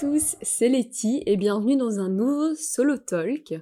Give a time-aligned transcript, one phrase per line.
[0.00, 3.52] Tous, c'est Letty et bienvenue dans un nouveau solo talk.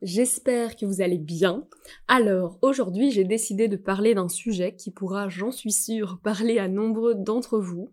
[0.00, 1.68] J'espère que vous allez bien.
[2.06, 6.68] Alors, aujourd'hui, j'ai décidé de parler d'un sujet qui pourra, j'en suis sûre, parler à
[6.68, 7.92] nombreux d'entre vous.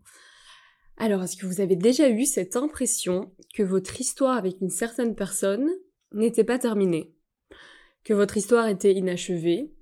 [0.96, 5.14] Alors, est-ce que vous avez déjà eu cette impression que votre histoire avec une certaine
[5.14, 5.70] personne
[6.14, 7.14] n'était pas terminée?
[8.06, 9.74] Que votre histoire était inachevée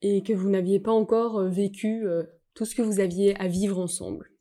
[0.00, 2.22] et que vous n'aviez pas encore euh, vécu euh,
[2.54, 4.31] tout ce que vous aviez à vivre ensemble?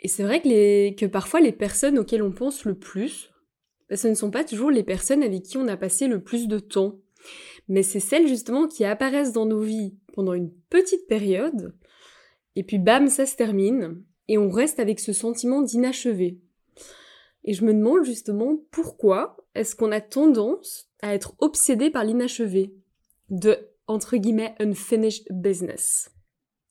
[0.00, 3.30] Et c'est vrai que, que parfois les personnes auxquelles on pense le plus,
[3.90, 6.48] bah, ce ne sont pas toujours les personnes avec qui on a passé le plus
[6.48, 6.98] de temps.
[7.68, 11.74] Mais c'est celles justement qui apparaissent dans nos vies pendant une petite période,
[12.56, 16.38] et puis bam, ça se termine, et on reste avec ce sentiment d'inachevé.
[17.44, 22.74] Et je me demande justement pourquoi est-ce qu'on a tendance à être obsédé par l'inachevé,
[23.28, 26.10] de entre guillemets unfinished business?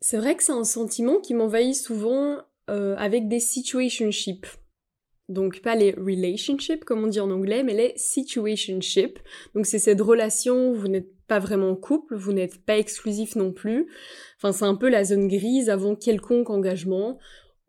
[0.02, 2.40] C'est vrai que c'est un sentiment qui m'envahit souvent
[2.70, 4.48] euh, avec des situationships.
[5.28, 9.20] Donc pas les relationships comme on dit en anglais, mais les situationships.
[9.54, 13.36] Donc c'est cette relation où vous n'êtes pas vraiment en couple, vous n'êtes pas exclusif
[13.36, 13.88] non plus.
[14.38, 17.20] Enfin c'est un peu la zone grise avant quelconque engagement.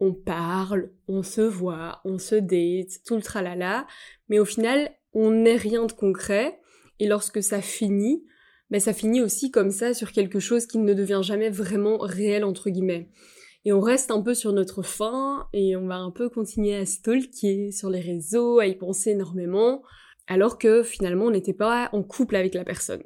[0.00, 3.86] On parle, on se voit, on se date, tout le tralala,
[4.28, 6.58] mais au final on n'est rien de concret.
[6.98, 8.24] Et lorsque ça finit,
[8.70, 12.44] ben ça finit aussi comme ça sur quelque chose qui ne devient jamais vraiment réel
[12.44, 13.10] entre guillemets.
[13.64, 16.86] Et on reste un peu sur notre fin et on va un peu continuer à
[16.86, 19.82] stalker sur les réseaux, à y penser énormément,
[20.26, 23.02] alors que finalement on n'était pas en couple avec la personne.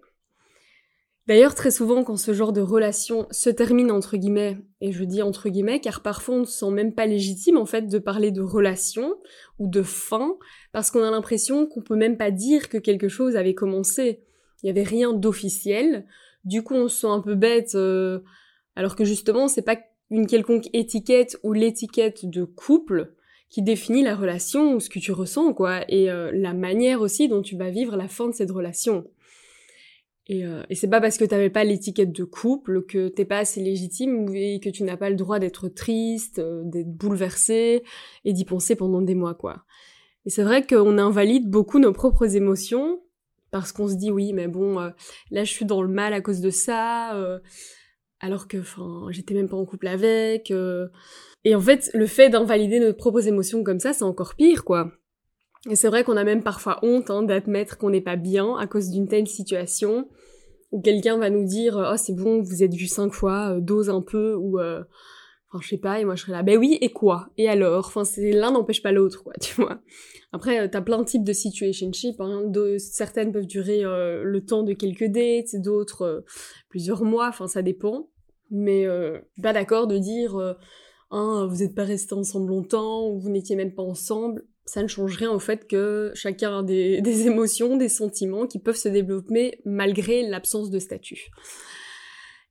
[1.27, 5.23] D'ailleurs, très souvent, quand ce genre de relation se termine entre guillemets, et je dis
[5.23, 8.31] entre guillemets, car parfois on ne se sent même pas légitime en fait de parler
[8.31, 9.17] de relation
[9.59, 10.37] ou de fin,
[10.73, 14.23] parce qu'on a l'impression qu'on peut même pas dire que quelque chose avait commencé.
[14.63, 16.07] Il n'y avait rien d'officiel.
[16.45, 18.21] Du coup, on se sent un peu bête, euh,
[18.77, 19.79] alors que justement, c'est pas
[20.11, 23.15] une quelconque étiquette ou l'étiquette de couple
[23.49, 27.29] qui définit la relation ou ce que tu ressens, quoi, et euh, la manière aussi
[27.29, 29.07] dont tu vas vivre la fin de cette relation.
[30.27, 33.39] Et, euh, et c'est pas parce que t'avais pas l'étiquette de couple que t'es pas
[33.39, 37.85] assez légitime et que tu n'as pas le droit d'être triste, euh, d'être bouleversé
[38.25, 39.65] et d'y penser pendant des mois, quoi.
[40.27, 43.03] Et c'est vrai qu'on invalide beaucoup nos propres émotions
[43.51, 44.79] parce qu'on se dit oui, mais bon,
[45.31, 47.41] là je suis dans le mal à cause de ça
[48.25, 50.89] alors que enfin j'étais même pas en couple avec euh.
[51.45, 54.91] et en fait le fait d'invalider nos propres émotions comme ça c'est encore pire quoi.
[55.71, 58.67] Et c'est vrai qu'on a même parfois honte hein, d'admettre qu'on n'est pas bien à
[58.67, 60.09] cause d'une telle situation
[60.73, 63.91] où quelqu'un va nous dire oh c'est bon vous êtes vu cinq fois euh, dose
[63.91, 64.83] un peu ou euh,
[65.51, 67.29] enfin je sais pas et moi je serais là ben oui et quoi?
[67.37, 67.87] Et alors?
[67.87, 69.81] Enfin c'est l'un n'empêche pas l'autre quoi tu vois.
[70.33, 72.51] Après t'as plein de types de situationships hein.
[72.79, 76.25] certaines peuvent durer le temps de quelques dates d'autres
[76.71, 78.09] plusieurs mois enfin ça dépend
[78.51, 80.55] mais euh, pas d'accord de dire euh,
[81.11, 84.45] hein, vous n'êtes pas restés ensemble longtemps ou vous n'étiez même pas ensemble.
[84.67, 88.77] Ça ne change rien au fait que chacun a des, émotions, des sentiments qui peuvent
[88.77, 91.31] se développer malgré l'absence de statut.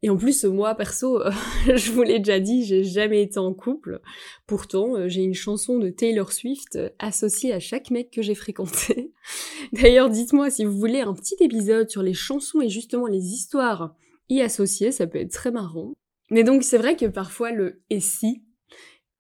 [0.06, 1.22] Et en plus, moi, perso,
[1.66, 4.02] je vous l'ai déjà dit, j'ai jamais été en couple.
[4.46, 9.14] Pourtant, euh, j'ai une chanson de Taylor Swift associée à chaque mec que j'ai fréquenté.
[9.72, 13.96] D'ailleurs, dites-moi si vous voulez un petit épisode sur les chansons et justement les histoires
[14.30, 15.94] y associer, ça peut être très marrant.
[16.30, 18.44] Mais donc c'est vrai que parfois le et si,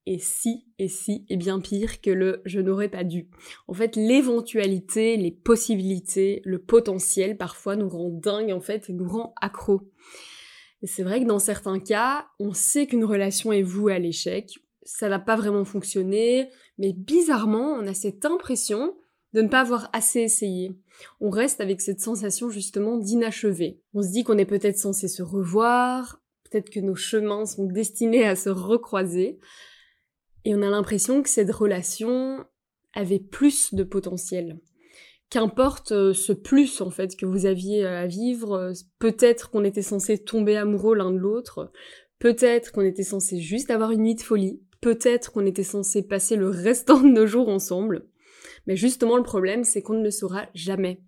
[0.05, 3.29] et si, et si est bien pire que le je n'aurais pas dû.
[3.67, 9.33] En fait, l'éventualité, les possibilités, le potentiel parfois nous rend dingue en fait nous rend
[9.41, 9.81] accro.
[10.81, 14.59] Et c'est vrai que dans certains cas, on sait qu'une relation est vouée à l'échec,
[14.83, 18.95] ça n'a pas vraiment fonctionné, mais bizarrement, on a cette impression
[19.33, 20.75] de ne pas avoir assez essayé.
[21.19, 23.81] On reste avec cette sensation justement d'inachevé.
[23.93, 28.25] On se dit qu'on est peut-être censé se revoir, peut-être que nos chemins sont destinés
[28.25, 29.39] à se recroiser,
[30.45, 32.45] et on a l'impression que cette relation
[32.93, 34.59] avait plus de potentiel.
[35.29, 39.81] Qu'importe euh, ce plus en fait que vous aviez à vivre, euh, peut-être qu'on était
[39.81, 41.71] censé tomber amoureux l'un de l'autre,
[42.19, 46.35] peut-être qu'on était censé juste avoir une nuit de folie, peut-être qu'on était censé passer
[46.35, 48.05] le restant de nos jours ensemble.
[48.67, 51.01] Mais justement, le problème, c'est qu'on ne le saura jamais.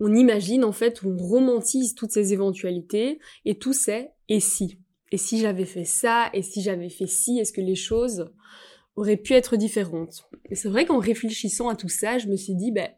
[0.00, 4.78] On imagine, en fait, on romantise toutes ces éventualités, et tout c'est et si.
[5.12, 8.30] Et si j'avais fait ça, et si j'avais fait ci, est-ce que les choses
[8.96, 10.28] auraient pu être différentes?
[10.50, 12.90] Et c'est vrai qu'en réfléchissant à tout ça, je me suis dit, ben,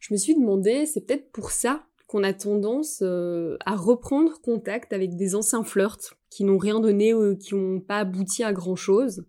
[0.00, 4.92] je me suis demandé, c'est peut-être pour ça qu'on a tendance euh, à reprendre contact
[4.92, 8.74] avec des anciens flirts qui n'ont rien donné ou qui n'ont pas abouti à grand
[8.74, 9.24] chose.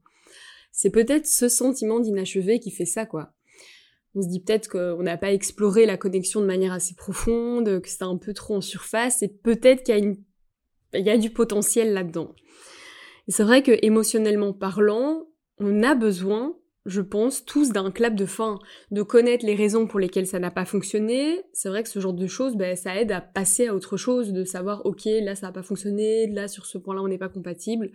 [0.72, 3.34] C'est peut-être ce sentiment d'inachevé qui fait ça, quoi
[4.16, 7.90] on se dit peut-être qu'on n'a pas exploré la connexion de manière assez profonde, que
[7.90, 10.18] c'est un peu trop en surface, et peut-être qu'il y a, une...
[10.94, 12.36] Il y a du potentiel là-dedans.
[13.28, 15.28] C'est vrai que émotionnellement parlant,
[15.60, 16.56] on a besoin
[16.86, 18.60] je pense, tous d'un clap de fin,
[18.90, 21.42] de connaître les raisons pour lesquelles ça n'a pas fonctionné.
[21.54, 24.34] C'est vrai que ce genre de choses, ben, ça aide à passer à autre chose,
[24.34, 27.30] de savoir, ok, là ça n'a pas fonctionné, là sur ce point-là on n'est pas
[27.30, 27.92] compatible.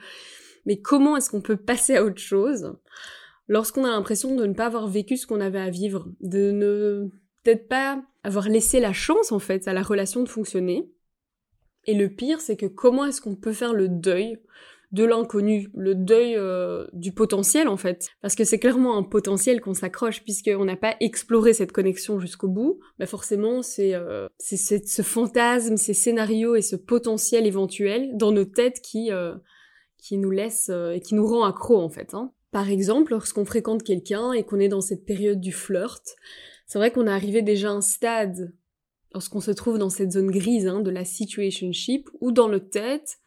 [0.66, 2.72] Mais comment est-ce qu'on peut passer à autre chose?
[3.48, 7.08] Lorsqu'on a l'impression de ne pas avoir vécu ce qu'on avait à vivre, de ne
[7.43, 10.90] peut-être pas avoir laissé la chance en fait à la relation de fonctionner.
[11.87, 14.38] Et le pire, c'est que comment est-ce qu'on peut faire le deuil
[14.93, 18.08] de l'inconnu, le deuil euh, du potentiel en fait?
[18.20, 22.49] Parce que c'est clairement un potentiel qu'on s'accroche puisqu'on n'a pas exploré cette connexion jusqu'au
[22.49, 22.81] bout.
[22.99, 28.81] Mais forcément, c'est euh, ce fantasme, ces scénarios et ce potentiel éventuel dans nos têtes
[28.81, 29.37] qui, euh,
[29.99, 32.12] qui nous laisse et qui nous rend accro en fait.
[32.14, 32.32] Hein.
[32.50, 36.16] Par exemple, lorsqu'on fréquente quelqu'un et qu'on est dans cette période du flirt,
[36.66, 38.52] c'est vrai qu'on est arrivé déjà à un stade,
[39.12, 43.19] lorsqu'on se trouve dans cette zone grise hein, de la situationship, où dans notre tête,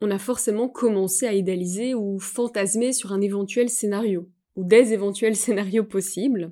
[0.00, 5.36] on a forcément commencé à idéaliser ou fantasmer sur un éventuel scénario, ou des éventuels
[5.44, 6.50] scénarios possibles.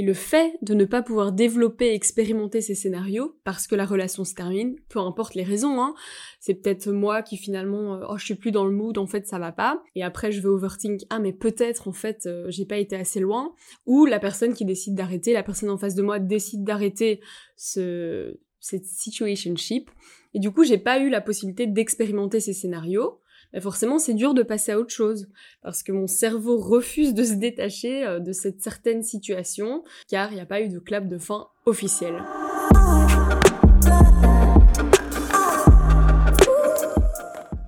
[0.00, 4.24] Et le fait de ne pas pouvoir développer expérimenter ces scénarios parce que la relation
[4.24, 5.94] se termine, peu importe les raisons, hein,
[6.40, 9.26] c'est peut-être moi qui finalement, euh, oh je suis plus dans le mood, en fait
[9.26, 12.64] ça va pas, et après je vais overthink, ah mais peut-être en fait euh, j'ai
[12.64, 13.52] pas été assez loin,
[13.84, 17.20] ou la personne qui décide d'arrêter, la personne en face de moi décide d'arrêter
[17.56, 19.90] ce, cette situationship,
[20.32, 23.18] et du coup j'ai pas eu la possibilité d'expérimenter ces scénarios,
[23.52, 25.28] bah, forcément c'est dur de passer à autre chose
[25.62, 30.36] parce que mon cerveau refuse de se détacher euh, de cette certaine situation car il
[30.36, 32.22] n'y a pas eu de clap de fin officiel.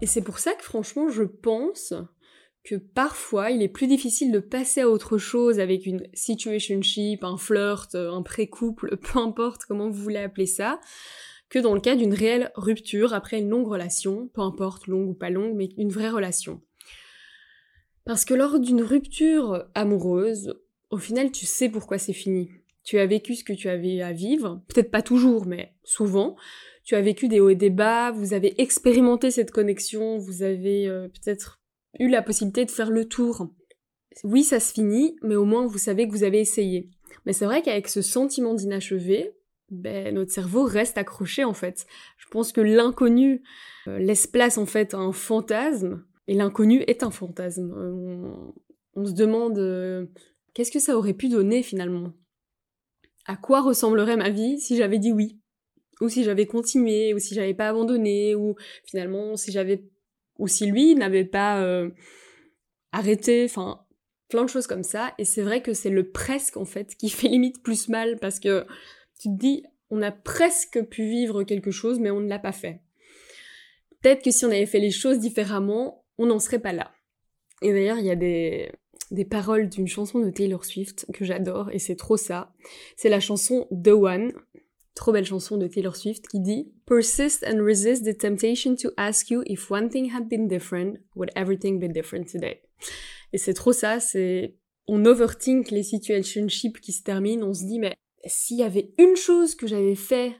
[0.00, 1.94] Et c'est pour ça que franchement je pense
[2.64, 7.36] que parfois il est plus difficile de passer à autre chose avec une situationship, un
[7.36, 10.80] flirt, un pré-couple, peu importe comment vous voulez appeler ça,
[11.52, 15.14] que dans le cas d'une réelle rupture après une longue relation, peu importe longue ou
[15.14, 16.62] pas longue, mais une vraie relation.
[18.06, 20.58] Parce que lors d'une rupture amoureuse,
[20.88, 22.50] au final tu sais pourquoi c'est fini.
[22.84, 26.36] Tu as vécu ce que tu avais à vivre, peut-être pas toujours, mais souvent.
[26.84, 30.88] Tu as vécu des hauts et des bas, vous avez expérimenté cette connexion, vous avez
[30.88, 31.60] euh, peut-être
[31.98, 33.48] eu la possibilité de faire le tour.
[34.24, 36.88] Oui, ça se finit, mais au moins vous savez que vous avez essayé.
[37.26, 39.34] Mais c'est vrai qu'avec ce sentiment d'inachevé,
[39.72, 41.86] ben, notre cerveau reste accroché en fait.
[42.18, 43.42] Je pense que l'inconnu
[43.88, 47.72] euh, laisse place en fait à un fantasme, et l'inconnu est un fantasme.
[47.76, 48.52] Euh,
[48.94, 50.06] on, se demande euh,
[50.54, 52.12] qu'est-ce que ça aurait pu donner finalement?
[53.26, 55.40] À quoi ressemblerait ma vie si j'avais dit oui?
[56.00, 59.84] Ou si j'avais continué, ou si j'avais pas abandonné, ou finalement si j'avais...
[60.38, 61.64] ou si lui n'avait pas
[62.90, 63.86] arrêté, enfin
[64.32, 65.14] plein de choses comme ça.
[65.18, 68.40] Et c'est vrai que c'est le presque en fait qui fait limite plus mal parce
[68.40, 68.66] que
[69.22, 72.52] tu te dis, on a presque pu vivre quelque chose, mais on ne l'a pas
[72.52, 72.80] fait.
[74.00, 76.90] Peut-être que si on avait fait les choses différemment, on n'en serait pas là.
[77.62, 78.72] Et d'ailleurs, il y a des,
[79.12, 82.52] des paroles d'une chanson de Taylor Swift que j'adore, et c'est trop ça.
[82.96, 84.32] C'est la chanson The One,
[84.94, 89.30] trop belle chanson de Taylor Swift, qui dit Persist and resist the temptation to ask
[89.30, 92.60] you if one thing had been different, would everything be different today?
[93.32, 94.56] Et c'est trop ça, c'est
[94.88, 97.94] on overthink les situationships qui se terminent, on se dit mais
[98.26, 100.36] s'il y avait une chose que j'avais fait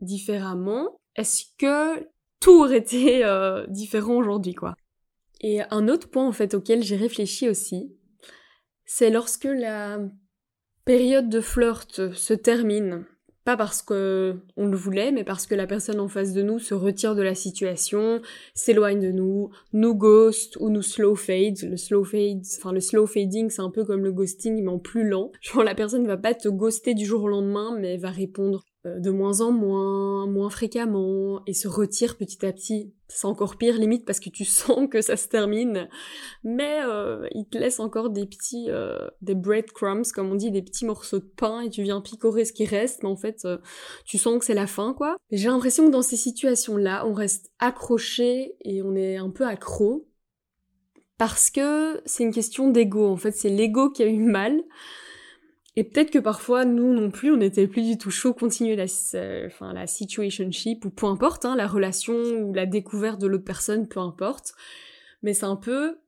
[0.00, 2.08] différemment, est-ce que
[2.40, 4.74] tout aurait été euh, différent aujourd'hui, quoi?
[5.40, 7.96] Et un autre point, en fait, auquel j'ai réfléchi aussi,
[8.84, 9.98] c'est lorsque la
[10.84, 13.06] période de flirt se termine,
[13.44, 16.58] pas parce que on le voulait, mais parce que la personne en face de nous
[16.58, 18.22] se retire de la situation,
[18.54, 21.58] s'éloigne de nous, nous ghost ou nous slow fade.
[21.62, 24.78] Le slow fade, enfin le slow fading, c'est un peu comme le ghosting mais en
[24.78, 25.30] plus lent.
[25.40, 29.10] Genre la personne va pas te ghoster du jour au lendemain, mais va répondre de
[29.10, 32.92] moins en moins, moins fréquemment, et se retire petit à petit.
[33.08, 35.88] C'est encore pire limite parce que tu sens que ça se termine,
[36.42, 40.62] mais euh, il te laisse encore des petits, euh, des breadcrumbs comme on dit, des
[40.62, 43.58] petits morceaux de pain et tu viens picorer ce qui reste, mais en fait euh,
[44.04, 45.16] tu sens que c'est la fin quoi.
[45.30, 50.08] J'ai l'impression que dans ces situations-là, on reste accroché et on est un peu accro
[51.18, 53.06] parce que c'est une question d'ego.
[53.08, 54.62] En fait, c'est l'ego qui a eu mal.
[55.76, 58.84] Et peut-être que parfois, nous non plus, on n'était plus du tout chaud continuer la,
[59.46, 63.88] enfin, la situationship, ou peu importe, hein, la relation, ou la découverte de l'autre personne,
[63.88, 64.54] peu importe.
[65.22, 65.98] Mais c'est un peu,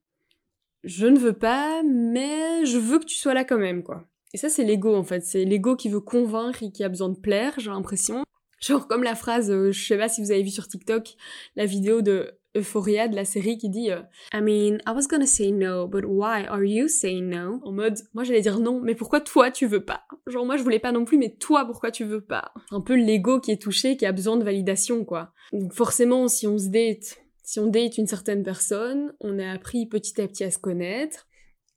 [0.84, 4.04] je ne veux pas, mais je veux que tu sois là quand même, quoi.
[4.34, 5.24] Et ça, c'est l'ego, en fait.
[5.24, 8.24] C'est l'ego qui veut convaincre et qui a besoin de plaire, j'ai l'impression.
[8.60, 11.14] Genre comme la phrase, euh, je sais pas si vous avez vu sur TikTok,
[11.56, 14.00] la vidéo de Euphoria de la série qui dit euh,
[14.32, 17.60] I mean, I was gonna say no, but why are you saying no?
[17.64, 20.02] En mode, moi j'allais dire non, mais pourquoi toi tu veux pas?
[20.26, 22.52] Genre moi je voulais pas non plus, mais toi pourquoi tu veux pas?
[22.70, 25.32] Un peu l'ego qui est touché, qui a besoin de validation quoi.
[25.52, 29.86] Donc forcément si on se date, si on date une certaine personne, on a appris
[29.86, 31.26] petit à petit à se connaître,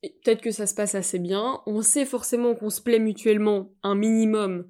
[0.02, 1.60] peut-être que ça se passe assez bien.
[1.66, 4.66] On sait forcément qu'on se plaît mutuellement un minimum,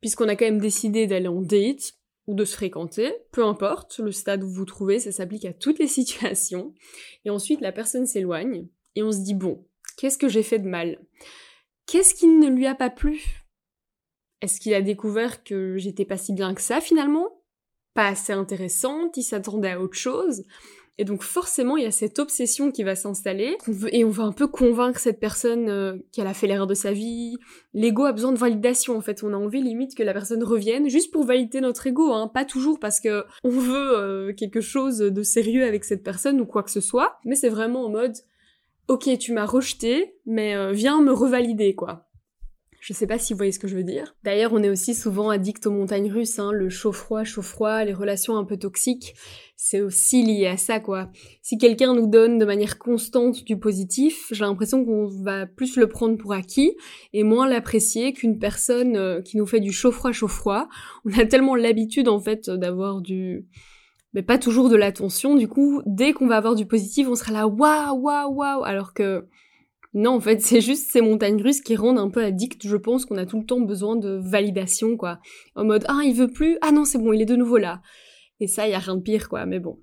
[0.00, 1.94] puisqu'on a quand même décidé d'aller en date
[2.26, 5.52] ou de se fréquenter, peu importe le stade où vous vous trouvez, ça s'applique à
[5.52, 6.74] toutes les situations.
[7.24, 9.64] Et ensuite, la personne s'éloigne et on se dit bon,
[9.96, 11.00] qu'est-ce que j'ai fait de mal?
[11.86, 13.42] Qu'est-ce qui ne lui a pas plu?
[14.40, 17.42] Est-ce qu'il a découvert que j'étais pas si bien que ça finalement?
[17.94, 20.44] Pas assez intéressante, il s'attendait à autre chose?
[20.98, 23.56] Et donc forcément, il y a cette obsession qui va s'installer,
[23.90, 26.92] et on va un peu convaincre cette personne euh, qu'elle a fait l'erreur de sa
[26.92, 27.38] vie.
[27.72, 29.22] L'ego a besoin de validation, en fait.
[29.22, 32.30] On a envie limite que la personne revienne, juste pour valider notre ego, hein.
[32.32, 36.46] Pas toujours parce que on veut euh, quelque chose de sérieux avec cette personne ou
[36.46, 38.14] quoi que ce soit, mais c'est vraiment en mode,
[38.88, 42.06] ok, tu m'as rejeté, mais euh, viens me revalider, quoi.
[42.82, 44.16] Je sais pas si vous voyez ce que je veux dire.
[44.24, 48.36] D'ailleurs, on est aussi souvent addict aux montagnes russes, hein, le chaud-froid, chaud-froid, les relations
[48.36, 49.14] un peu toxiques.
[49.54, 51.08] C'est aussi lié à ça, quoi.
[51.42, 55.86] Si quelqu'un nous donne de manière constante du positif, j'ai l'impression qu'on va plus le
[55.86, 56.76] prendre pour acquis
[57.12, 60.68] et moins l'apprécier qu'une personne euh, qui nous fait du chaud-froid, chaud-froid.
[61.04, 63.46] On a tellement l'habitude, en fait, d'avoir du,
[64.12, 65.36] mais pas toujours de l'attention.
[65.36, 68.92] Du coup, dès qu'on va avoir du positif, on sera là waouh, waouh, waouh, alors
[68.92, 69.28] que
[69.94, 72.66] non, en fait, c'est juste ces montagnes russes qui rendent un peu addict.
[72.66, 75.18] Je pense qu'on a tout le temps besoin de validation, quoi.
[75.54, 77.82] En mode, ah, il veut plus, ah non, c'est bon, il est de nouveau là.
[78.40, 79.78] Et ça, il y a rien de pire, quoi, mais bon.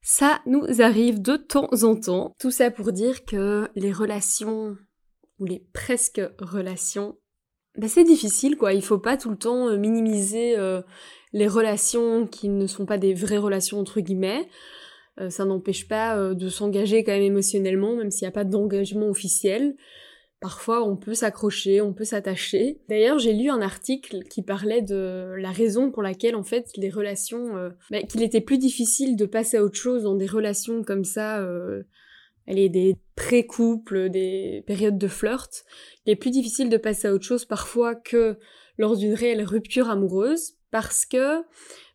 [0.00, 2.34] Ça nous arrive de temps en temps.
[2.40, 4.76] Tout ça pour dire que les relations,
[5.38, 7.18] ou les presque relations,
[7.76, 8.72] bah c'est difficile, quoi.
[8.72, 10.80] Il faut pas tout le temps euh, minimiser euh,
[11.32, 14.48] les relations qui ne sont pas des vraies relations, entre guillemets.
[15.20, 18.44] Euh, ça n'empêche pas euh, de s'engager quand même émotionnellement, même s'il n'y a pas
[18.44, 19.76] d'engagement officiel.
[20.40, 22.80] Parfois, on peut s'accrocher, on peut s'attacher.
[22.88, 26.90] D'ailleurs, j'ai lu un article qui parlait de la raison pour laquelle, en fait, les
[26.90, 30.84] relations, euh, bah, qu'il était plus difficile de passer à autre chose dans des relations
[30.84, 31.82] comme ça, euh,
[32.46, 35.64] est des pré-couples, des périodes de flirt.
[36.06, 38.38] Il est plus difficile de passer à autre chose parfois que
[38.78, 41.42] lors d'une réelle rupture amoureuse, parce que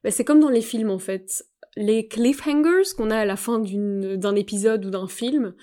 [0.03, 3.59] bah, c'est comme dans les films, en fait les cliffhangers qu'on a à la fin
[3.59, 5.53] d'un épisode ou d'un film.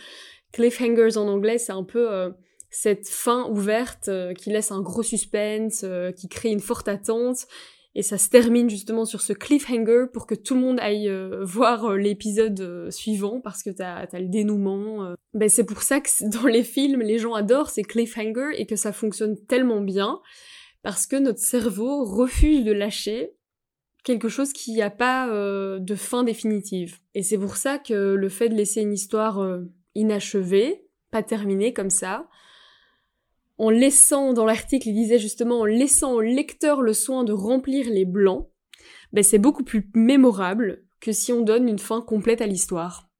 [0.52, 2.30] Cliffhangers en anglais, c'est un peu euh,
[2.70, 7.46] cette fin ouverte euh, qui laisse un gros suspense, euh, qui crée une forte attente.
[7.94, 11.94] Et ça se termine justement sur ce cliffhanger pour que tout le monde aille voir
[11.94, 15.16] l'épisode suivant parce que t'as as le dénouement.
[15.34, 16.08] Ben c'est pour ça que
[16.40, 20.20] dans les films, les gens adorent ces cliffhangers et que ça fonctionne tellement bien
[20.84, 23.32] parce que notre cerveau refuse de lâcher
[24.04, 26.98] quelque chose qui n'a pas euh, de fin définitive.
[27.14, 29.64] Et c'est pour ça que le fait de laisser une histoire euh,
[29.94, 32.28] inachevée, pas terminée comme ça,
[33.58, 37.90] en laissant, dans l'article, il disait justement, en laissant au lecteur le soin de remplir
[37.90, 38.48] les blancs,
[39.12, 43.10] ben c'est beaucoup plus mémorable que si on donne une fin complète à l'histoire.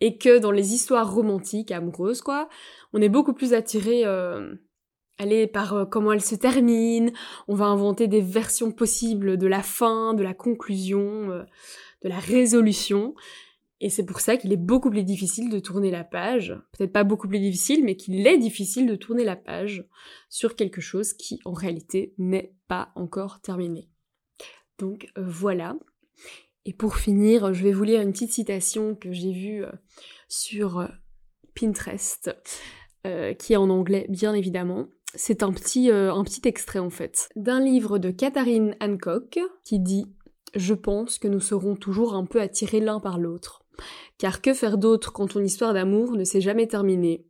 [0.00, 2.48] Et que dans les histoires romantiques, amoureuses, quoi,
[2.92, 4.54] on est beaucoup plus attiré euh,
[5.18, 7.12] est par euh, comment elle se termine,
[7.48, 11.42] on va inventer des versions possibles de la fin, de la conclusion, euh,
[12.02, 13.14] de la résolution.
[13.80, 16.56] Et c'est pour ça qu'il est beaucoup plus difficile de tourner la page.
[16.72, 19.86] Peut-être pas beaucoup plus difficile, mais qu'il est difficile de tourner la page
[20.28, 23.88] sur quelque chose qui en réalité n'est pas encore terminé.
[24.78, 25.76] Donc euh, voilà.
[26.64, 29.64] Et pour finir, je vais vous lire une petite citation que j'ai vue
[30.28, 30.88] sur
[31.54, 32.34] Pinterest,
[33.38, 34.88] qui est en anglais bien évidemment.
[35.16, 39.78] C'est un petit, euh, un petit extrait en fait, d'un livre de Katharine Hancock qui
[39.78, 40.06] dit
[40.54, 43.64] Je pense que nous serons toujours un peu attirés l'un par l'autre.
[44.18, 47.26] Car que faire d'autre quand ton histoire d'amour ne s'est jamais terminée?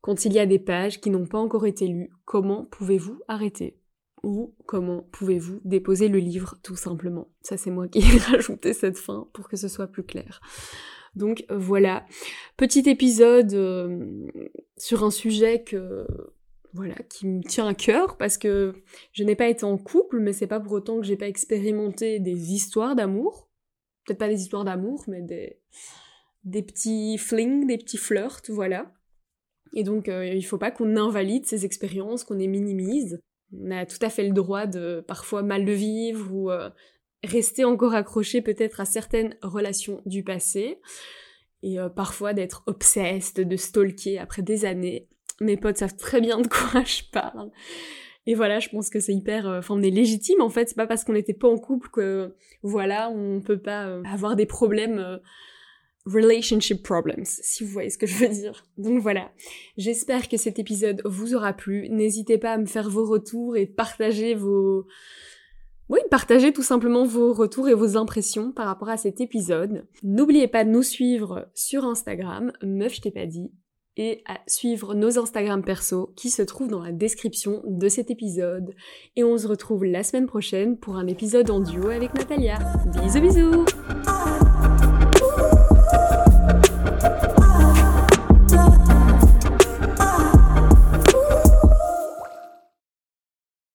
[0.00, 3.78] Quand il y a des pages qui n'ont pas encore été lues, comment pouvez-vous arrêter?
[4.22, 7.28] Ou comment pouvez-vous déposer le livre tout simplement?
[7.42, 10.40] Ça c'est moi qui ai rajouté cette fin pour que ce soit plus clair.
[11.16, 12.06] Donc voilà,
[12.56, 14.28] petit épisode euh,
[14.76, 16.06] sur un sujet que
[16.72, 18.74] voilà, qui me tient à cœur parce que
[19.12, 22.20] je n'ai pas été en couple, mais c'est pas pour autant que j'ai pas expérimenté
[22.20, 23.48] des histoires d'amour.
[24.04, 25.58] Peut-être pas des histoires d'amour, mais des,
[26.44, 28.92] des petits flings, des petits flirts, voilà.
[29.74, 33.20] Et donc, euh, il faut pas qu'on invalide ces expériences, qu'on les minimise.
[33.52, 36.70] On a tout à fait le droit de parfois mal le vivre ou euh,
[37.24, 40.80] rester encore accroché peut-être à certaines relations du passé.
[41.62, 45.08] Et euh, parfois d'être obsessed, de stalker après des années
[45.40, 47.50] mes potes savent très bien de quoi je parle.
[48.26, 49.48] Et voilà, je pense que c'est hyper...
[49.48, 50.68] Euh, enfin, on est légitime, en fait.
[50.68, 54.36] C'est pas parce qu'on n'était pas en couple que, voilà, on peut pas euh, avoir
[54.36, 54.98] des problèmes...
[54.98, 55.16] Euh,
[56.06, 58.66] relationship problems, si vous voyez ce que je veux dire.
[58.78, 59.30] Donc voilà,
[59.76, 61.88] j'espère que cet épisode vous aura plu.
[61.90, 64.86] N'hésitez pas à me faire vos retours et partager vos...
[65.88, 69.86] Oui, partagez tout simplement vos retours et vos impressions par rapport à cet épisode.
[70.04, 73.50] N'oubliez pas de nous suivre sur Instagram, meuf je t'ai pas dit,
[73.96, 78.74] et à suivre nos Instagram perso qui se trouvent dans la description de cet épisode.
[79.16, 82.58] Et on se retrouve la semaine prochaine pour un épisode en duo avec Natalia.
[83.02, 84.49] Bisous bisous